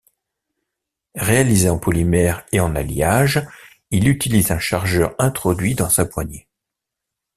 Réalisé 1.13 1.69
en 1.69 1.77
polymère 1.77 2.43
et 2.51 2.59
en 2.59 2.75
alliage, 2.75 3.45
il 3.91 4.09
utilise 4.09 4.49
un 4.49 4.57
chargeur 4.57 5.13
introduit 5.19 5.75
dans 5.75 5.89
sa 5.89 6.07
poignée. 6.07 6.47